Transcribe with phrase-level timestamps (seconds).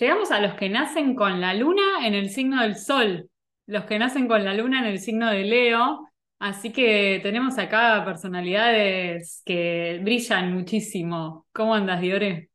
[0.00, 3.28] llegamos a los que nacen con la luna en el signo del sol,
[3.66, 6.08] los que nacen con la luna en el signo de Leo.
[6.38, 11.46] Así que tenemos acá personalidades que brillan muchísimo.
[11.52, 12.48] ¿Cómo andas, Diore?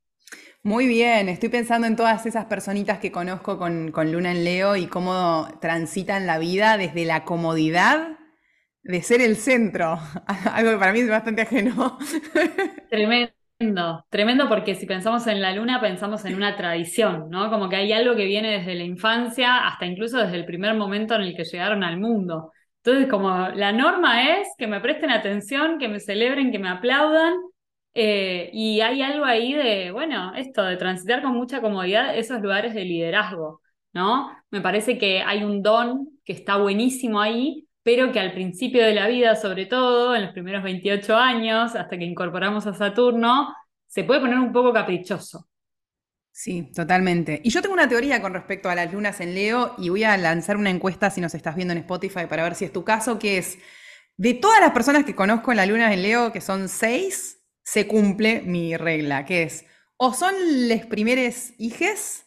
[0.63, 4.75] Muy bien, estoy pensando en todas esas personitas que conozco con, con Luna en Leo
[4.75, 8.17] y cómo transitan la vida desde la comodidad
[8.81, 9.99] de ser el centro,
[10.51, 11.99] algo que para mí es bastante ajeno.
[12.89, 13.34] Tremendo,
[14.09, 17.49] tremendo porque si pensamos en la luna pensamos en una tradición, ¿no?
[17.49, 21.15] Como que hay algo que viene desde la infancia hasta incluso desde el primer momento
[21.15, 22.51] en el que llegaron al mundo.
[22.83, 27.33] Entonces, como la norma es que me presten atención, que me celebren, que me aplaudan
[27.93, 32.73] eh, y hay algo ahí de, bueno, esto de transitar con mucha comodidad esos lugares
[32.73, 33.61] de liderazgo,
[33.93, 34.29] ¿no?
[34.51, 38.95] Me parece que hay un don que está buenísimo ahí, pero que al principio de
[38.95, 43.53] la vida, sobre todo en los primeros 28 años, hasta que incorporamos a Saturno,
[43.85, 45.47] se puede poner un poco caprichoso.
[46.31, 47.41] Sí, totalmente.
[47.43, 50.17] Y yo tengo una teoría con respecto a las lunas en Leo y voy a
[50.17, 53.19] lanzar una encuesta si nos estás viendo en Spotify para ver si es tu caso,
[53.19, 53.59] que es,
[54.17, 57.85] de todas las personas que conozco en las lunas en Leo, que son seis, se
[57.85, 59.63] cumple mi regla, que es
[59.97, 60.33] o son
[60.67, 62.25] les primeros hijes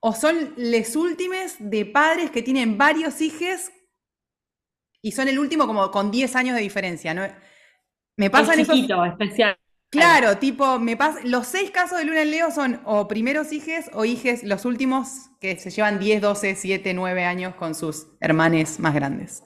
[0.00, 3.70] o son les últimos de padres que tienen varios hijos
[5.02, 7.22] y son el último como con 10 años de diferencia, ¿no?
[8.16, 9.56] Me pasa en chiquito, especial.
[9.90, 13.90] Claro, tipo, me pasa, los seis casos de Luna en Leo son o primeros hijes
[13.92, 18.78] o hijes, los últimos que se llevan 10, 12, 7, 9 años con sus hermanes
[18.78, 19.42] más grandes.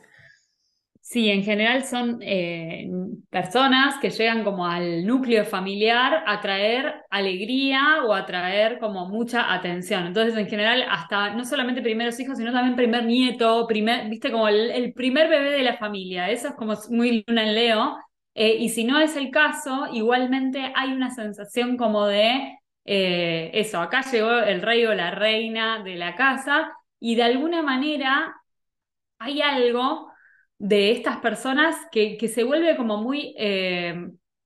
[1.07, 2.89] Sí, en general son eh,
[3.29, 9.53] personas que llegan como al núcleo familiar a traer alegría o a traer como mucha
[9.53, 10.07] atención.
[10.07, 14.49] Entonces, en general, hasta no solamente primeros hijos, sino también primer nieto, primer, viste, como
[14.49, 16.31] el, primer bebé de la familia.
[16.31, 17.99] Eso es como muy luna en Leo.
[18.35, 23.79] Eh, y si no es el caso, igualmente hay una sensación como de eh, eso,
[23.81, 28.35] acá llegó el rey o la reina de la casa y de alguna manera
[29.19, 30.14] hay algo
[30.59, 33.95] de estas personas que, que se vuelve como muy, eh,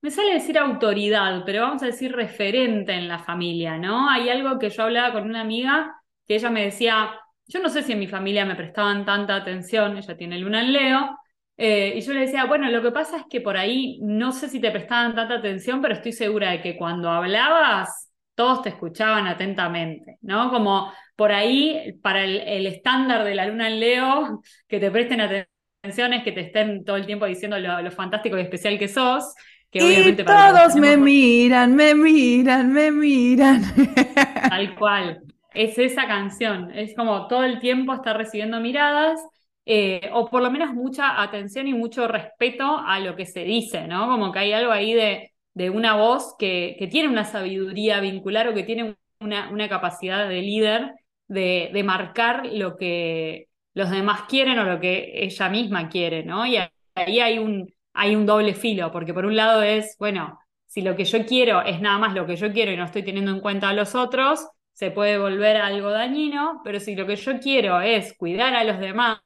[0.00, 4.08] me sale decir autoridad, pero vamos a decir referente en la familia, ¿no?
[4.10, 5.94] Hay algo que yo hablaba con una amiga
[6.26, 7.10] que ella me decía,
[7.46, 10.72] yo no sé si en mi familia me prestaban tanta atención, ella tiene luna en
[10.72, 11.18] Leo,
[11.56, 14.48] eh, y yo le decía, bueno, lo que pasa es que por ahí no sé
[14.48, 19.26] si te prestaban tanta atención, pero estoy segura de que cuando hablabas, todos te escuchaban
[19.26, 20.50] atentamente, ¿no?
[20.50, 25.20] Como por ahí, para el, el estándar de la luna en Leo, que te presten
[25.20, 29.34] atención que te estén todo el tiempo diciendo lo, fantástico y especial que sos.
[29.70, 33.62] Que y todos me miran, me miran, me miran.
[34.48, 35.20] Tal cual.
[35.54, 36.70] Es esa canción.
[36.74, 39.20] Es como todo el tiempo estar recibiendo miradas.
[39.66, 43.86] Eh, o por lo menos mucha atención y mucho respeto a lo que se dice,
[43.86, 44.08] ¿no?
[44.08, 48.48] Como que hay algo ahí de, de una voz que, que, tiene una sabiduría vincular
[48.48, 50.92] o que tiene una, una capacidad de líder
[51.26, 53.47] de, de marcar lo que,
[53.78, 56.44] los demás quieren o lo que ella misma quiere, ¿no?
[56.44, 56.56] Y
[56.96, 60.96] ahí hay un, hay un doble filo, porque por un lado es, bueno, si lo
[60.96, 63.40] que yo quiero es nada más lo que yo quiero y no estoy teniendo en
[63.40, 67.80] cuenta a los otros, se puede volver algo dañino, pero si lo que yo quiero
[67.80, 69.20] es cuidar a los demás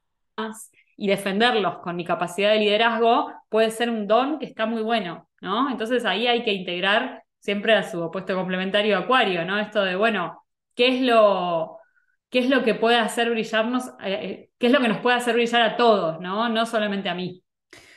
[0.97, 5.27] y defenderlos con mi capacidad de liderazgo, puede ser un don que está muy bueno,
[5.41, 5.71] ¿no?
[5.71, 9.57] Entonces ahí hay que integrar siempre a su opuesto complementario acuario, ¿no?
[9.57, 10.43] Esto de, bueno,
[10.75, 11.79] ¿qué es lo,
[12.33, 15.15] qué es lo que puede hacer brillarnos, eh, eh, qué es lo que nos puede
[15.15, 16.49] hacer brillar a todos, ¿no?
[16.49, 17.43] No solamente a mí.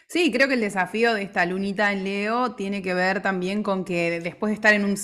[0.08, 3.82] Sí, creo que el desafío de esta lunita en Leo tiene que ver también con
[3.82, 4.96] que después de estar en un,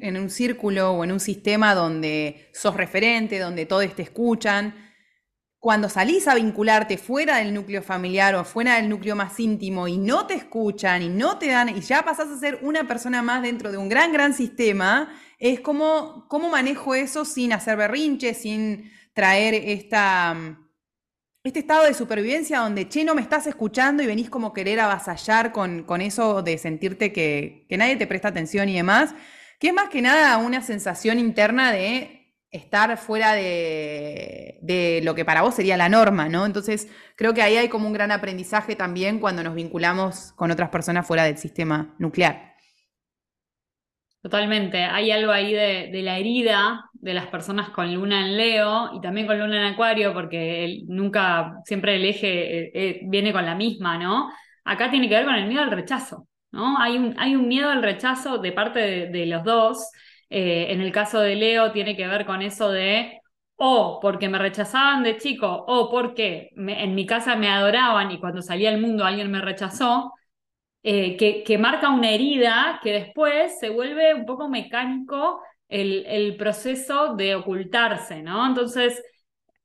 [0.00, 4.74] en un círculo o en un sistema donde sos referente, donde todos te escuchan,
[5.60, 9.98] cuando salís a vincularte fuera del núcleo familiar o fuera del núcleo más íntimo y
[9.98, 13.42] no te escuchan y no te dan, y ya pasás a ser una persona más
[13.42, 18.90] dentro de un gran, gran sistema, es como, cómo manejo eso sin hacer berrinche, sin
[19.14, 20.36] traer esta,
[21.42, 25.50] este estado de supervivencia donde, che, no me estás escuchando y venís como querer avasallar
[25.50, 29.12] con, con eso de sentirte que, que nadie te presta atención y demás,
[29.58, 32.17] que es más que nada una sensación interna de
[32.50, 36.46] estar fuera de, de, lo que para vos sería la norma, ¿no?
[36.46, 40.70] Entonces, creo que ahí hay como un gran aprendizaje también cuando nos vinculamos con otras
[40.70, 42.48] personas fuera del sistema nuclear.
[44.20, 49.00] Totalmente, hay algo ahí de, la herida de las personas con luna en Leo y
[49.00, 53.54] también con luna en Acuario, porque nunca, siempre el eje eh, eh, viene con la
[53.54, 54.28] misma, ¿no?
[54.64, 56.78] Acá tiene que ver con el miedo al rechazo, ¿no?
[56.78, 59.88] Hay un, hay un miedo al rechazo de parte de, los dos.
[60.30, 63.20] Eh, en el caso de Leo tiene que ver con eso de
[63.56, 68.42] o porque me rechazaban de chico o porque en mi casa me adoraban y cuando
[68.42, 70.12] salí al mundo alguien me rechazó.
[70.84, 77.14] Eh, que, marca una herida que después se vuelve un poco mecánico el, el proceso
[77.16, 78.46] de ocultarse, ¿no?
[78.46, 79.02] Entonces,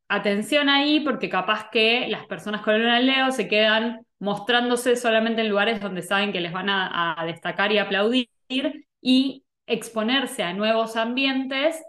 [0.07, 5.49] atención ahí porque capaz que las personas con luna Leo se quedan mostrándose solamente en
[5.49, 8.29] lugares donde saben que les van a, destacar y aplaudir
[9.01, 11.81] y exponerse a nuevos ambientes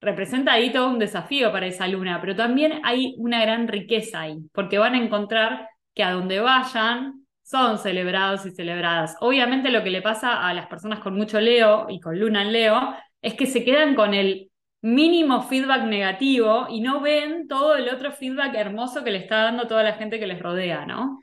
[0.00, 4.38] representa ahí todo un desafío para esa luna, pero también hay una gran riqueza ahí,
[4.52, 9.16] porque van a encontrar que a donde vayan son celebrados y celebradas.
[9.20, 12.52] Obviamente lo que le pasa a las personas con mucho Leo y con luna en
[12.52, 14.50] Leo es que se quedan con el
[14.82, 19.66] mínimo feedback negativo y no ven todo el otro feedback hermoso que le está dando
[19.66, 21.20] toda la gente que les rodea, ¿no?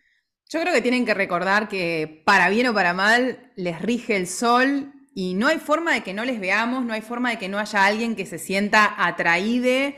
[0.50, 4.28] Yo creo que tienen que recordar que para bien o para mal les rige el
[4.28, 7.50] sol y no hay forma de que no les veamos, no hay forma de que
[7.50, 9.92] no haya alguien que se sienta atraído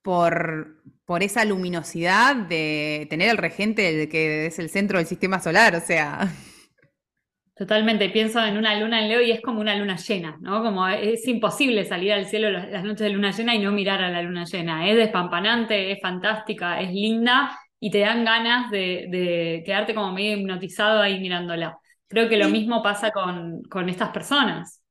[0.00, 5.76] por, por esa luminosidad de tener el regente que es el centro del sistema solar,
[5.76, 6.26] o sea.
[7.54, 10.62] Totalmente, pienso en una luna en Leo y es como una luna llena, ¿no?
[10.62, 14.08] Como es imposible salir al cielo las noches de luna llena y no mirar a
[14.08, 14.88] la luna llena.
[14.88, 21.02] Es despampanante, es fantástica, es linda y te dan ganas de, quedarte como medio hipnotizado
[21.02, 21.76] ahí mirándola.
[22.12, 24.82] Creo que lo mismo pasa con, estas personas.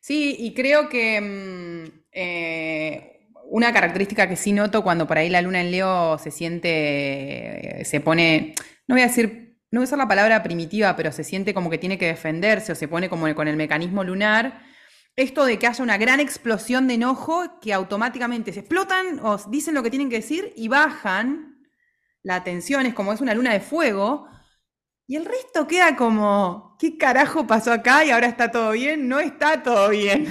[0.00, 5.42] Sí, y creo que mm, eh, una característica que sí noto cuando por ahí la
[5.42, 8.54] luna en Leo se siente, se pone,
[8.86, 11.70] no voy a decir no voy a usar la palabra primitiva, pero se siente como
[11.70, 14.62] que tiene que defenderse o se pone como con el mecanismo lunar,
[15.14, 19.74] esto de que haya una gran explosión de enojo que automáticamente se explotan o dicen
[19.74, 21.62] lo que tienen que decir y bajan
[22.22, 24.26] la tensión, es como es una luna de fuego,
[25.10, 29.08] y el resto queda como, ¿qué carajo pasó acá y ahora está todo bien?
[29.08, 30.28] No está todo bien.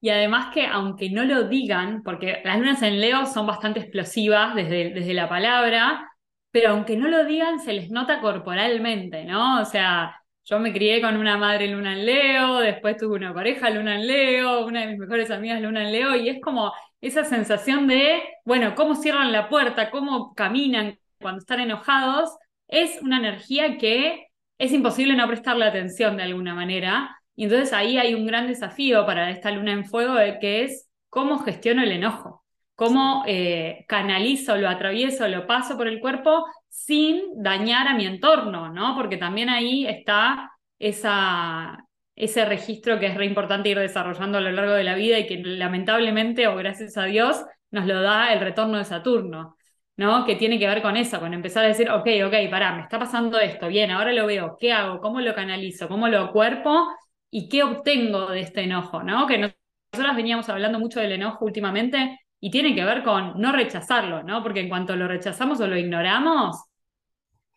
[0.00, 4.56] Y además que aunque no lo digan, porque las lunas en Leo son bastante explosivas
[4.56, 6.10] desde, desde la palabra,
[6.50, 9.62] pero aunque no lo digan, se les nota corporalmente, ¿no?
[9.62, 13.70] O sea, yo me crié con una madre luna en Leo, después tuve una pareja
[13.70, 17.22] luna en Leo, una de mis mejores amigas luna en Leo, y es como esa
[17.22, 22.36] sensación de, bueno, cómo cierran la puerta, cómo caminan cuando están enojados,
[22.68, 24.26] es una energía que
[24.58, 27.16] es imposible no prestarle atención de alguna manera.
[27.36, 31.38] Y entonces ahí hay un gran desafío para esta luna en fuego, que es cómo
[31.40, 32.44] gestiono el enojo
[32.74, 38.68] cómo eh, canalizo, lo atravieso, lo paso por el cuerpo sin dañar a mi entorno,
[38.72, 38.94] ¿no?
[38.96, 41.86] Porque también ahí está esa,
[42.16, 45.26] ese registro que es re importante ir desarrollando a lo largo de la vida y
[45.26, 49.56] que lamentablemente o gracias a Dios nos lo da el retorno de Saturno,
[49.96, 50.24] ¿no?
[50.24, 52.98] Que tiene que ver con eso, con empezar a decir, ok, ok, pará, me está
[52.98, 55.00] pasando esto, bien, ahora lo veo, ¿qué hago?
[55.00, 55.88] ¿Cómo lo canalizo?
[55.88, 56.88] ¿Cómo lo cuerpo?
[57.30, 59.26] ¿Y qué obtengo de este enojo, ¿no?
[59.26, 64.22] Que nosotros veníamos hablando mucho del enojo últimamente y tiene que ver con no rechazarlo,
[64.22, 64.42] ¿no?
[64.42, 66.56] Porque en cuanto lo rechazamos o lo ignoramos,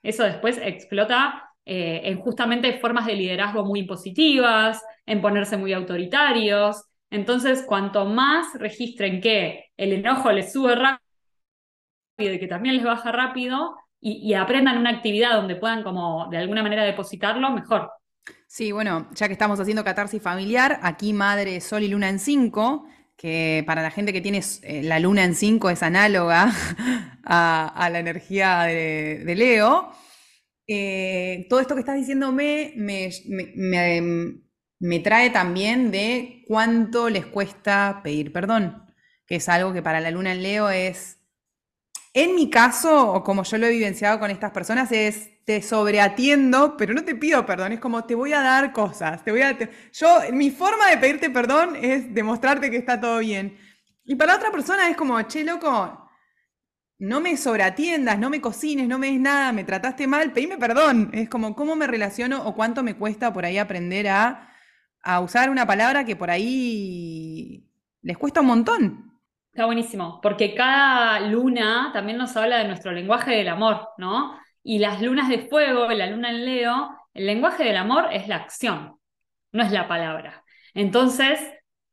[0.04, 6.84] eso después explota eh, en justamente formas de liderazgo muy impositivas, en ponerse muy autoritarios.
[7.10, 11.07] Entonces, cuanto más registren que el enojo les sube rápido
[12.18, 16.64] y que también les baja rápido y, aprendan una actividad donde puedan como de alguna
[16.64, 17.92] manera depositarlo, mejor.
[18.48, 22.88] Sí, bueno, ya que estamos haciendo catarsis familiar, aquí Madre, Sol y Luna en 5,
[23.18, 26.52] que para la gente que tiene eh, la luna en 5 es análoga
[27.24, 29.92] a, la energía de, Leo.
[30.68, 33.10] Eh, todo esto que estás diciéndome me,
[34.80, 38.84] me, trae también de cuánto les cuesta pedir perdón,
[39.26, 41.18] que es algo que para la luna en Leo es
[42.14, 46.76] en mi caso, o como yo lo he vivenciado con estas personas, es te sobreatiendo,
[46.78, 49.58] pero no te pido perdón, es como te voy a dar cosas, te voy a
[49.94, 53.58] yo mi forma de pedirte perdón es demostrarte que está todo bien.
[54.06, 56.10] Y para otra persona es como, "Che, loco,
[57.00, 61.12] no me sobreatiendas, no me cocines, no me des nada, me trataste mal, pedime perdón."
[61.14, 64.50] Es como cómo me relaciono o cuánto me cuesta por ahí aprender a
[65.04, 67.70] a usar una palabra que por ahí
[68.02, 69.07] les cuesta un montón.
[69.58, 74.38] Está buenísimo, porque cada luna también nos habla de nuestro lenguaje del amor, ¿no?
[74.62, 78.36] Y las lunas de fuego, la luna en Leo, el lenguaje del amor es la
[78.36, 79.00] acción,
[79.52, 80.44] no es la palabra.
[80.76, 81.40] Entonces,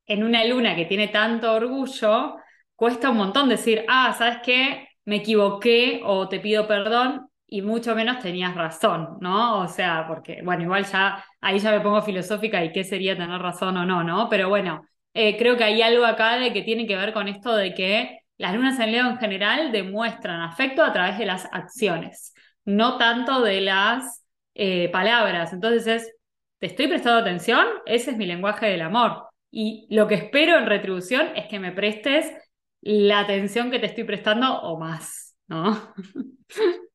[0.04, 2.36] en una luna que tiene tanto orgullo,
[2.76, 4.86] cuesta un montón decir, ah, ¿sabes qué?
[5.06, 9.60] Me equivoqué o te pido perdón y mucho menos tenías razón, ¿no?
[9.60, 13.40] O sea, porque, bueno, igual ya ahí ya me pongo filosófica y qué sería tener
[13.40, 14.28] razón o no, ¿no?
[14.28, 14.82] Pero bueno,
[15.14, 18.20] eh, creo que hay algo acá de que tiene que ver con esto de que
[18.36, 23.40] las lunas en Leo en general demuestran afecto a través de las acciones, no tanto
[23.42, 25.52] de las eh, palabras.
[25.52, 26.12] Entonces es,
[26.58, 27.64] ¿te estoy prestando atención?
[27.86, 29.28] Ese es mi lenguaje del amor.
[29.50, 32.32] Y lo que espero en retribución es que me prestes
[32.80, 35.94] la atención que te estoy prestando o más, ¿no?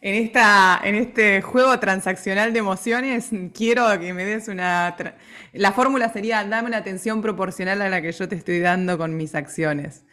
[0.00, 4.96] En, esta, en este juego transaccional de emociones, quiero que me des una...
[5.52, 9.16] La fórmula sería, dame una atención proporcional a la que yo te estoy dando con
[9.16, 10.04] mis acciones.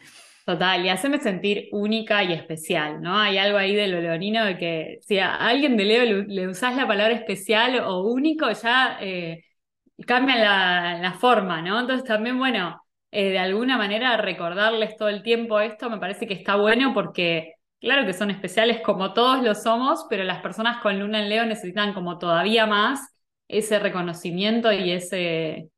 [0.46, 3.18] Total, y haceme sentir única y especial, ¿no?
[3.18, 6.76] Hay algo ahí de lo leonino de que si a alguien de Leo le, usás
[6.76, 9.44] la palabra especial o único, ya eh,
[10.06, 10.36] cambia
[11.02, 11.80] la, forma, ¿no?
[11.80, 12.80] Entonces también, bueno,
[13.12, 17.55] eh, de alguna manera recordarles todo el tiempo esto me parece que está bueno porque
[17.80, 21.46] claro que son especiales como todos lo somos, pero las personas con luna en Leo
[21.46, 23.00] necesitan como todavía más
[23.48, 25.70] ese reconocimiento y ese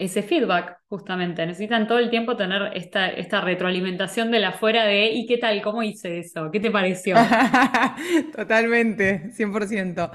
[0.00, 1.44] ese feedback, justamente.
[1.44, 5.60] Necesitan todo el tiempo tener esta, esta retroalimentación de la fuera de ¿y qué tal?
[5.60, 6.50] ¿Cómo hice eso?
[6.50, 7.16] ¿Qué te pareció?
[8.34, 10.10] Totalmente, 100%.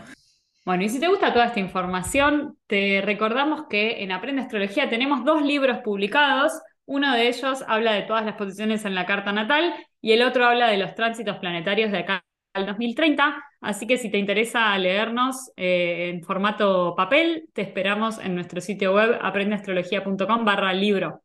[0.65, 5.23] Bueno, y si te gusta toda esta información, te recordamos que en Aprende Astrología tenemos
[5.23, 6.53] dos libros publicados.
[6.87, 9.75] Uno de ellos habla de todas las posiciones en la carta natal
[10.05, 13.43] y el otro habla de los tránsitos planetarios de acá al 2030.
[13.59, 18.93] Así que si te interesa leernos eh, en formato papel, te esperamos en nuestro sitio
[18.93, 21.23] web aprendeastrología.com barra libro.